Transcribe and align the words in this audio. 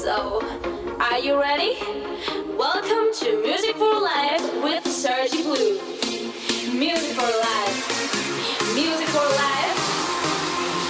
So, 0.00 0.40
are 0.98 1.18
you 1.18 1.38
ready? 1.38 1.76
Welcome 2.56 3.12
to 3.20 3.42
Music 3.42 3.76
for 3.76 4.00
Life 4.00 4.42
with 4.62 4.86
Sergi 4.86 5.42
Blue. 5.42 5.78
Music 6.72 7.12
for 7.12 7.28
Life. 7.28 8.74
Music 8.74 9.08
for 9.08 9.28
Life. 9.36 9.78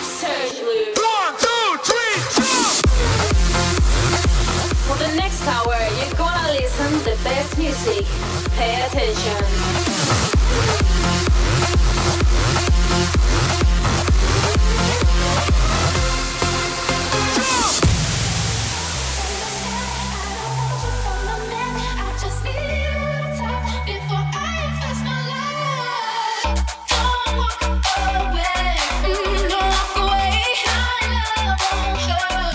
Sergi 0.05 0.63
Blue. 0.63 0.95
One, 1.03 1.35
two, 1.43 1.77
three, 1.83 2.23
four. 2.39 2.71
For 4.87 4.97
the 5.03 5.11
next 5.17 5.45
hour, 5.45 5.75
you're 5.99 6.15
gonna 6.17 6.53
listen 6.53 6.93
to 7.01 7.11
the 7.11 7.17
best 7.25 7.59
music. 7.59 8.07
Pay 8.53 8.81
attention. 8.87 10.80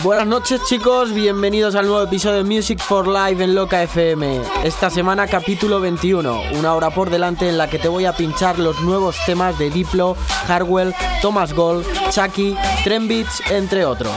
Buenas 0.05 0.27
noches 0.27 0.61
chicos, 0.69 1.11
bienvenidos 1.15 1.73
al 1.73 1.87
nuevo 1.87 2.03
episodio 2.03 2.37
de 2.37 2.43
Music 2.43 2.77
for 2.77 3.07
Life 3.07 3.43
en 3.43 3.55
Loca 3.55 3.81
FM. 3.81 4.39
Esta 4.63 4.91
semana 4.91 5.25
capítulo 5.25 5.79
21, 5.79 6.41
una 6.59 6.75
hora 6.75 6.91
por 6.91 7.09
delante 7.09 7.49
en 7.49 7.57
la 7.57 7.67
que 7.67 7.79
te 7.79 7.87
voy 7.87 8.05
a 8.05 8.15
pinchar 8.15 8.59
los 8.59 8.79
nuevos 8.81 9.15
temas 9.25 9.57
de 9.57 9.71
Diplo, 9.71 10.15
Harwell, 10.47 10.93
Thomas 11.23 11.53
Gold, 11.53 11.87
Chucky, 12.11 12.55
Trend 12.83 13.09
Beats, 13.09 13.41
entre 13.49 13.83
otros. 13.83 14.13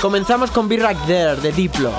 Comenzamos 0.00 0.50
con 0.50 0.66
Be 0.66 0.78
Right 0.78 0.98
There 1.06 1.36
de 1.36 1.52
Diplo. 1.52 1.92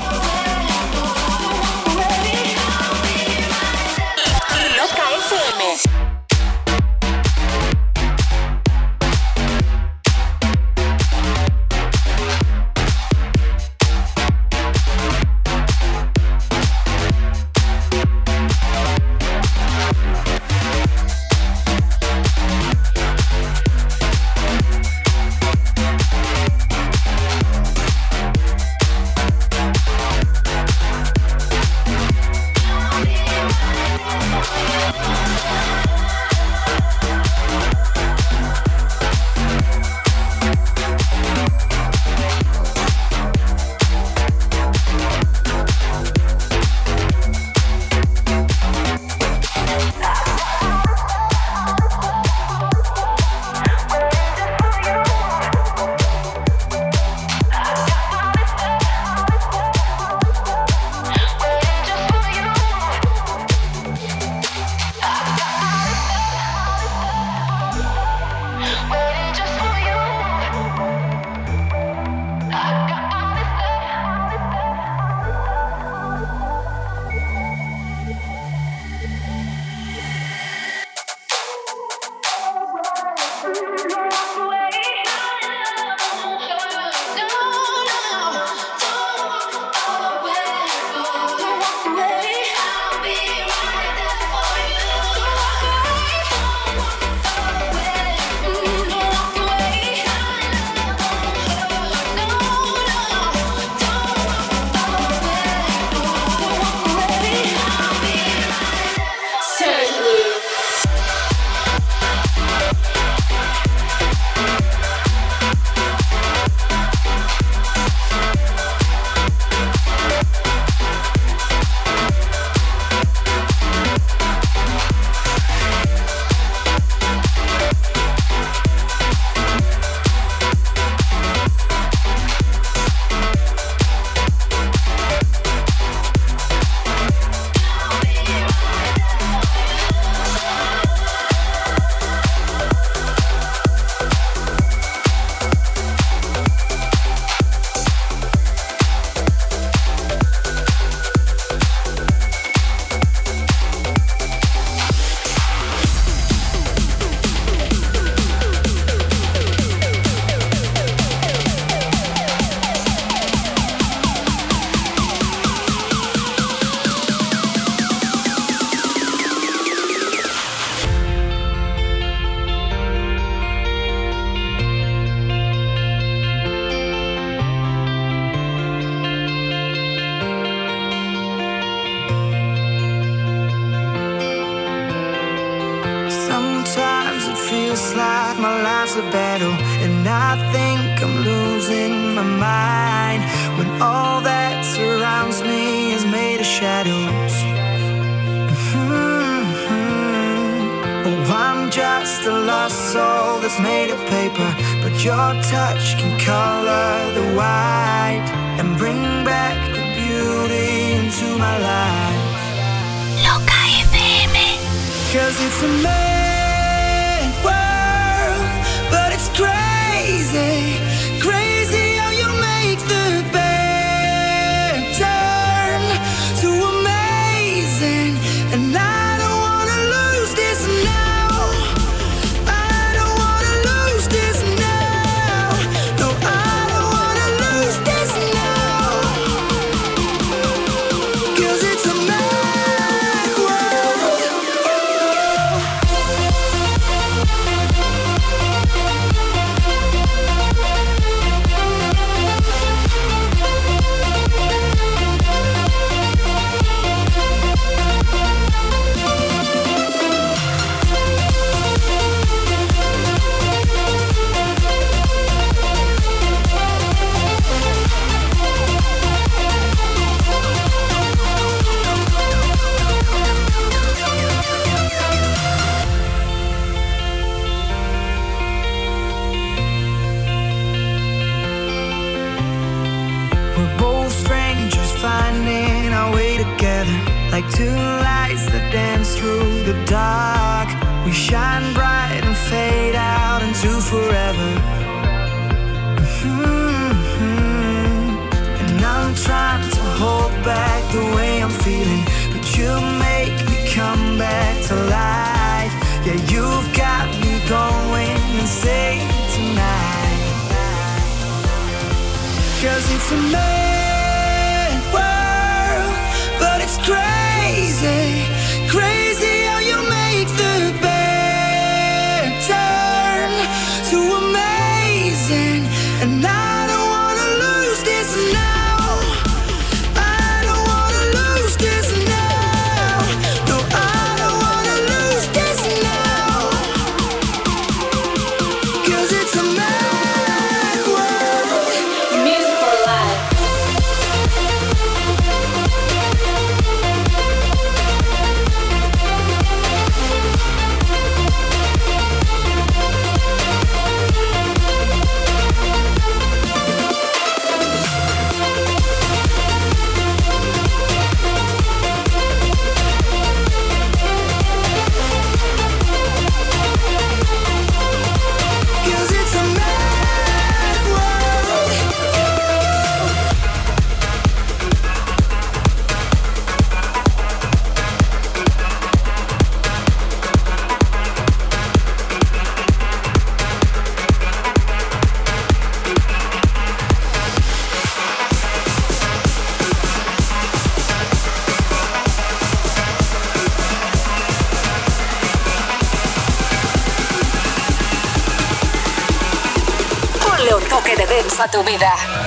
A 401.41 401.47
tu 401.47 401.63
vida. 401.63 402.20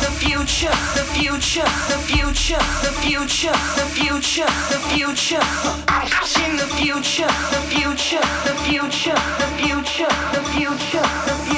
the 0.00 0.10
future, 0.18 0.74
the 0.94 1.04
future, 1.14 1.68
the 1.88 1.98
future, 2.08 2.58
the 2.82 2.92
future, 3.04 3.52
the 3.78 3.86
future, 3.94 4.50
the 4.72 4.80
future. 4.92 5.44
I'm 5.88 6.08
in 6.44 6.56
the 6.56 6.66
future, 6.78 7.26
the 7.54 7.60
future, 7.72 8.24
the 8.44 8.54
future, 8.66 9.18
the 9.40 9.48
future, 9.58 10.08
the 10.32 10.42
future, 10.52 11.06
the 11.26 11.34
future. 11.44 11.53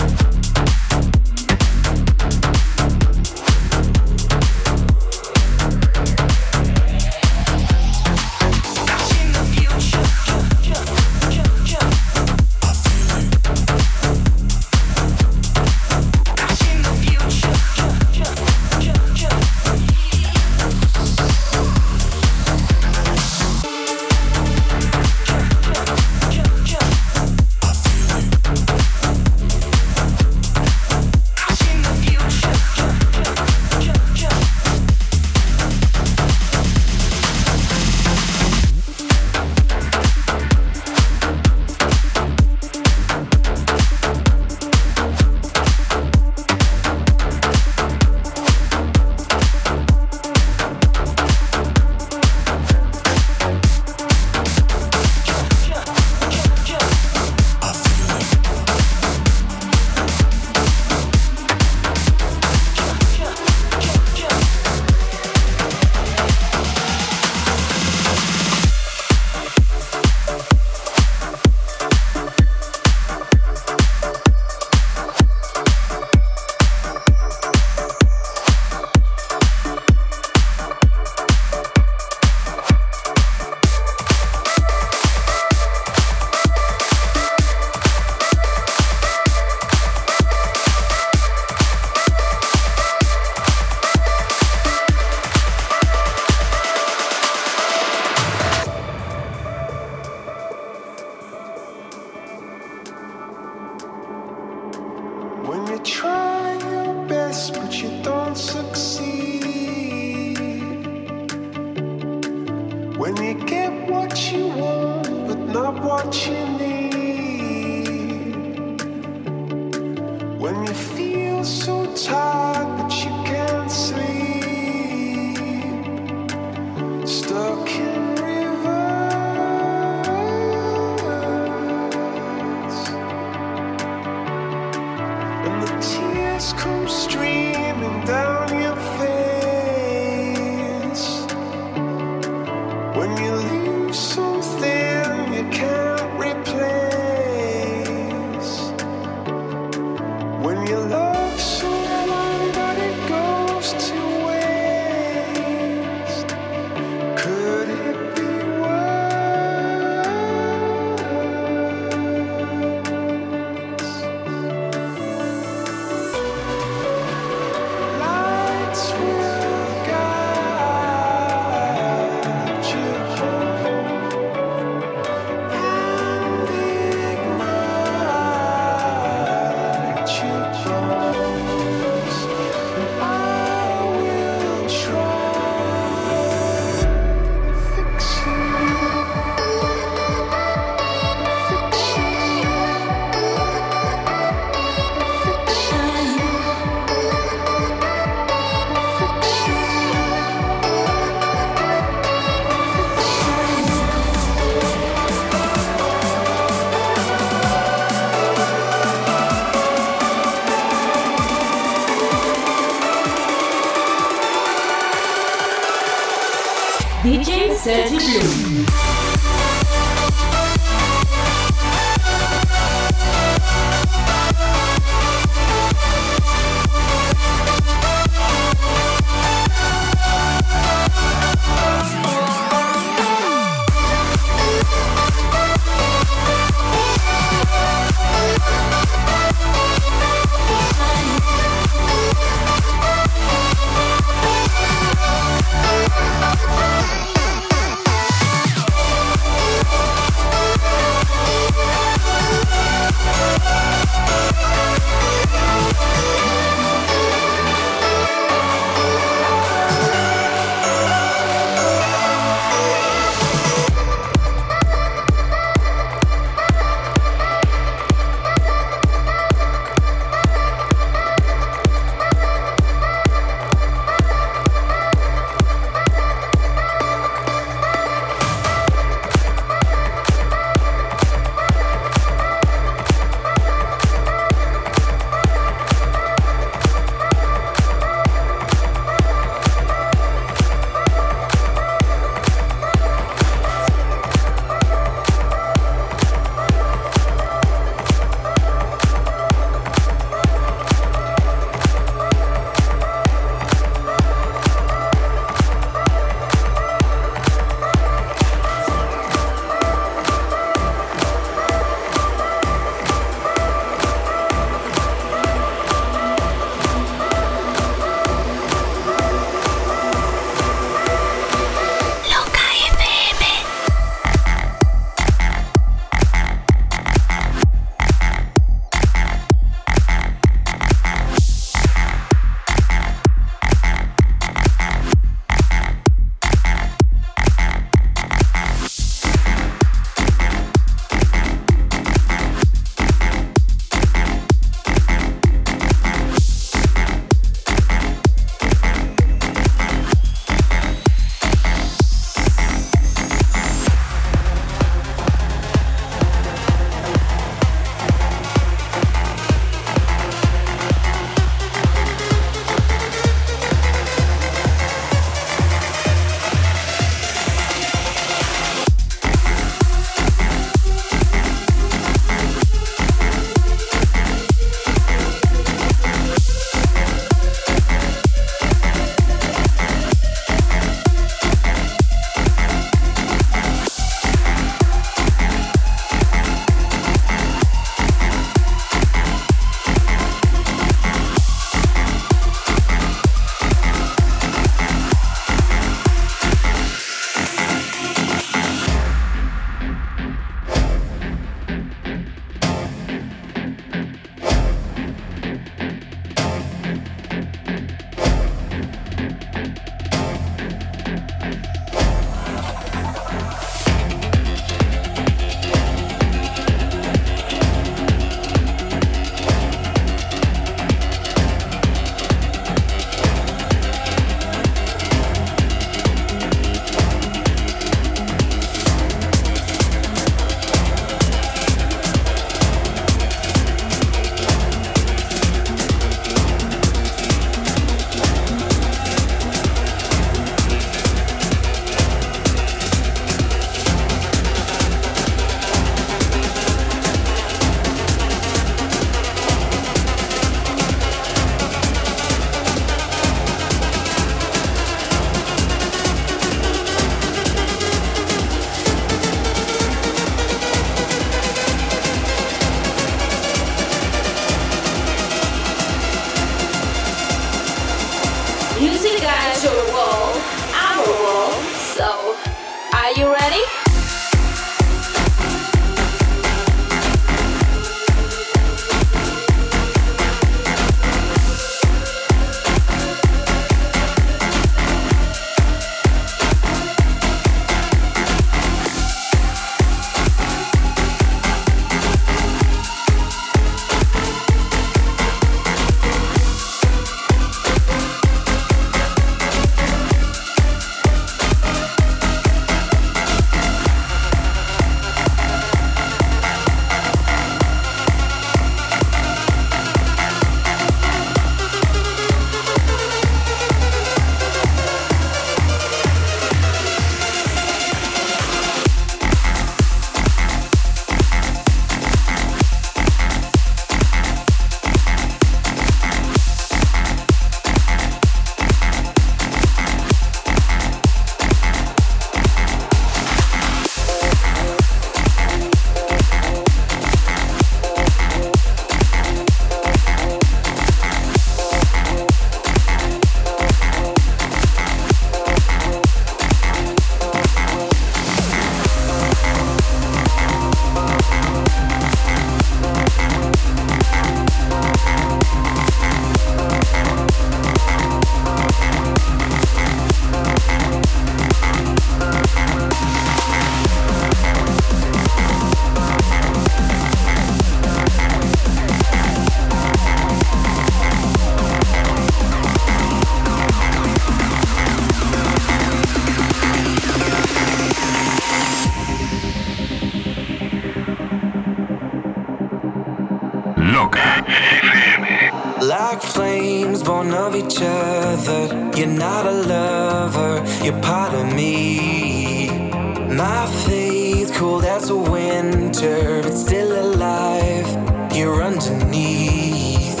winter, 595.10 596.22
but 596.22 596.34
still 596.34 596.72
alive. 596.86 597.68
You're 598.14 598.42
underneath. 598.42 600.00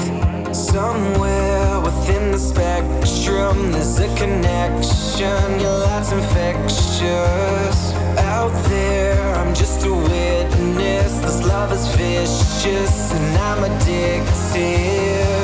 Somewhere 0.54 1.80
within 1.80 2.30
the 2.32 2.38
spectrum, 2.38 3.72
there's 3.72 3.98
a 3.98 4.08
connection. 4.16 5.60
Your 5.60 5.78
light's 5.78 6.12
infectious. 6.12 7.92
Out 8.18 8.54
there, 8.68 9.34
I'm 9.36 9.54
just 9.54 9.84
a 9.84 9.92
witness. 9.92 11.12
This 11.24 11.42
love 11.44 11.72
is 11.72 11.86
vicious, 11.96 13.12
and 13.12 13.38
I'm 13.38 13.64
addicted. 13.64 15.39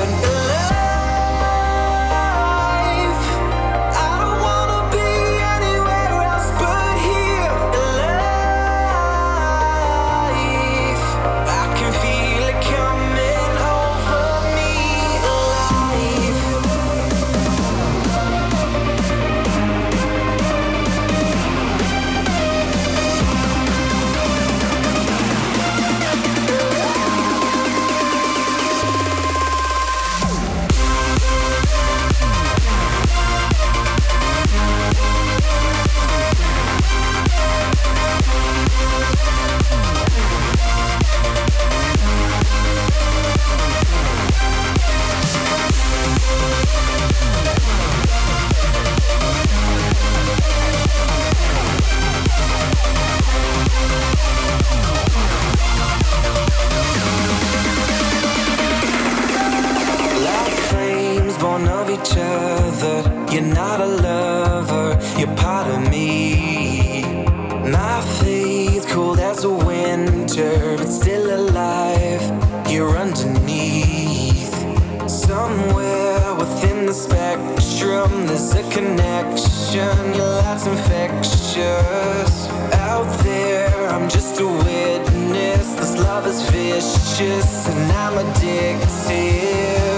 each 62.07 62.17
other. 62.19 63.27
You're 63.33 63.43
not 63.43 63.81
a 63.81 63.87
lover, 63.87 64.99
you're 65.19 65.35
part 65.37 65.67
of 65.69 65.91
me. 65.91 67.03
My 67.71 68.01
faith, 68.21 68.87
cold 68.89 69.19
as 69.19 69.45
a 69.45 69.51
winter, 69.51 70.77
but 70.77 70.89
still 70.89 71.35
alive. 71.35 72.23
You're 72.71 72.97
underneath. 72.97 74.55
Somewhere 75.09 76.35
within 76.35 76.87
the 76.87 76.95
spectrum, 76.95 78.27
there's 78.27 78.55
a 78.55 78.63
connection. 78.71 80.15
Your 80.15 80.31
light's 80.41 80.67
infectious. 80.67 82.49
Out 82.89 83.11
there, 83.25 83.89
I'm 83.89 84.09
just 84.09 84.41
a 84.41 84.47
witness. 84.47 85.75
This 85.75 85.99
love 85.99 86.27
is 86.27 86.43
vicious, 86.51 87.69
and 87.69 87.93
I'm 87.93 88.19
addicted. 88.19 89.96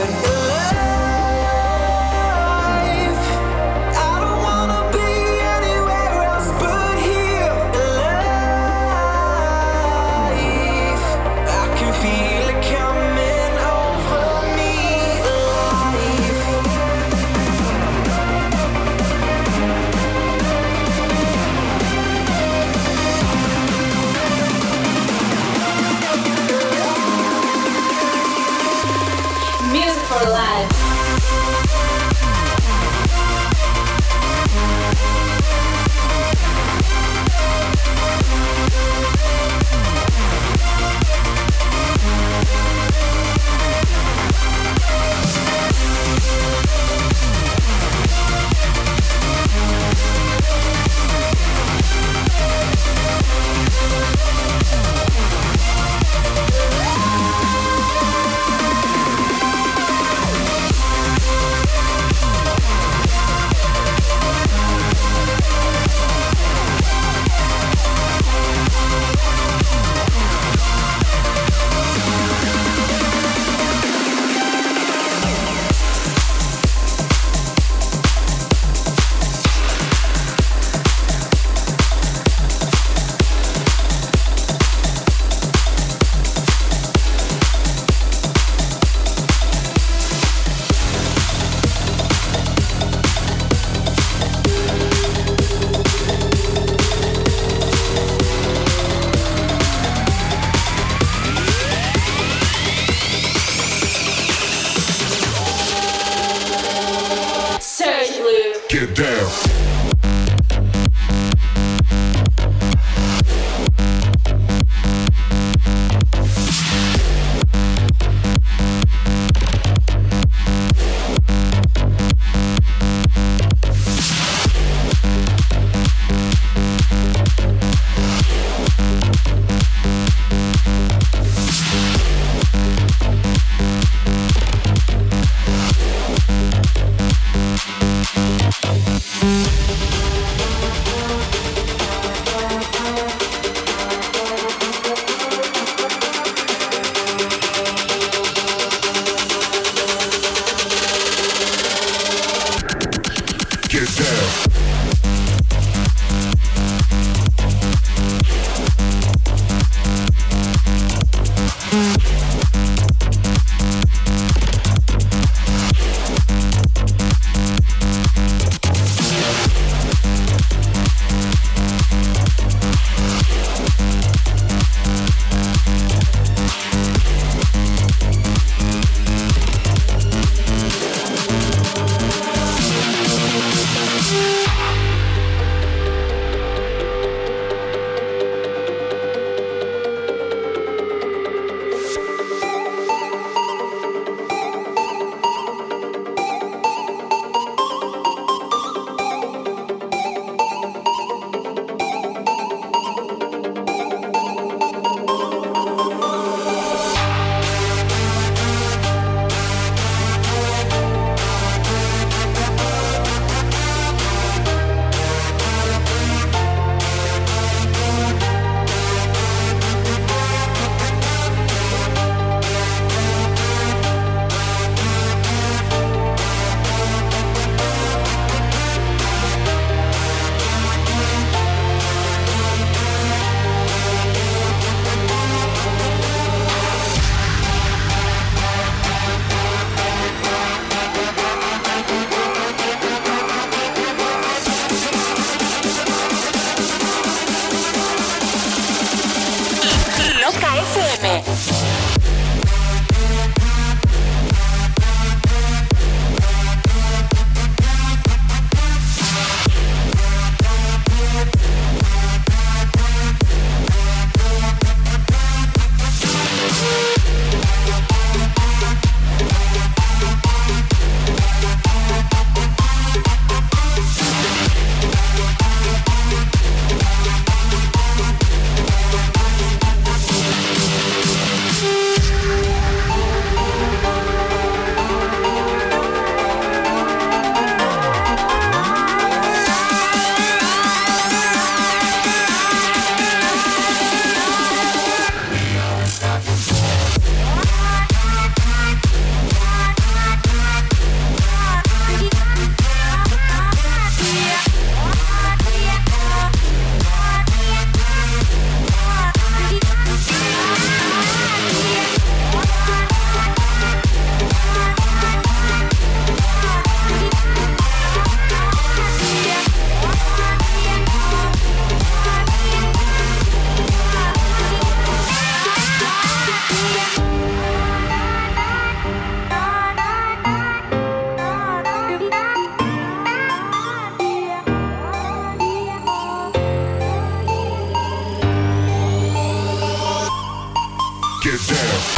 get 341.30 341.46
down. 341.46 341.97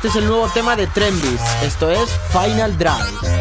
Este 0.00 0.08
es 0.08 0.16
el 0.16 0.28
nuevo 0.28 0.48
tema 0.48 0.76
de 0.76 0.86
Trendbeats. 0.86 1.62
Esto 1.62 1.90
es 1.90 2.08
Final 2.32 2.78
Drive. 2.78 3.39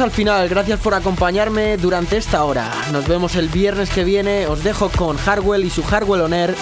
Al 0.00 0.10
final, 0.10 0.48
gracias 0.48 0.80
por 0.80 0.92
acompañarme 0.92 1.76
durante 1.76 2.16
esta 2.16 2.44
hora. 2.44 2.68
Nos 2.90 3.06
vemos 3.06 3.36
el 3.36 3.48
viernes 3.48 3.90
que 3.90 4.02
viene, 4.02 4.46
os 4.48 4.64
dejo 4.64 4.88
con 4.88 5.16
Harwell 5.24 5.64
y 5.64 5.70
su 5.70 5.84
Harwell 5.88 6.22
On 6.22 6.34
Air 6.34 6.56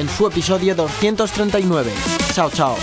en 0.00 0.08
su 0.08 0.26
episodio 0.26 0.74
239. 0.74 1.92
Chao, 2.34 2.50
chao. 2.50 2.76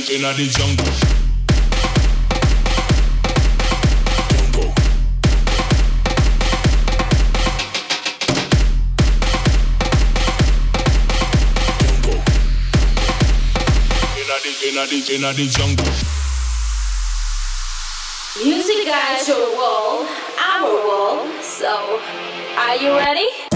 In 0.10 0.22
the 0.22 0.48
jungle. 0.50 1.27
Music 14.90 15.20
guys, 15.22 15.36
this 15.36 15.54
jungle. 15.54 15.86
Music 18.42 18.86
guys, 18.86 19.28
your 19.28 19.56
wall, 19.58 20.08
our 20.40 20.88
wall. 20.88 21.28
So, 21.42 22.00
are 22.58 22.76
you 22.78 22.96
ready? 22.96 23.47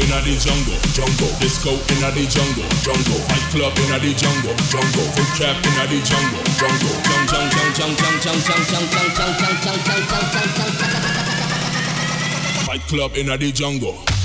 In 0.00 0.08
the 0.08 0.34
jungle, 0.40 0.80
jungle. 0.96 1.32
Disco 1.40 1.72
in 1.76 2.00
the 2.00 2.24
jungle, 2.26 2.64
jungle. 2.80 3.20
Fight 3.28 3.44
club 3.52 3.76
in 3.76 3.92
the 4.00 4.12
jungle, 4.16 4.56
jungle. 4.72 5.06
Foot 5.12 5.30
trap 5.36 5.56
in 5.60 5.76
the 5.76 6.00
jungle, 6.00 6.44
jungle. 6.56 6.96
Jung 7.30 7.48
jung 7.52 7.72
jung 7.76 7.92
jung 7.96 8.16
jung 8.24 8.40
jung 8.40 8.40
jung 8.40 8.64
jung 8.70 8.88
jung 8.96 9.12
jung 9.16 9.36
jung 9.36 9.48
jung 9.50 9.60
jung 9.60 9.76
jung 9.76 10.00
jung 10.00 10.56
jung. 10.56 10.80
Fight 12.66 12.82
club 12.88 13.16
in 13.16 13.26
the 13.26 13.52
jungle. 13.52 14.19